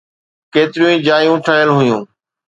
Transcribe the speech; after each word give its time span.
ڪيتريون 0.53 0.89
ئي 0.93 0.97
جايون 1.07 1.37
ٺهيل 1.45 1.69
هيون 1.79 2.01